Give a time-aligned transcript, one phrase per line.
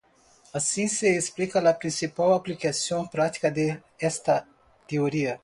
[0.51, 4.47] Así se explica la principal aplicación práctica de esta
[4.87, 5.39] teoría.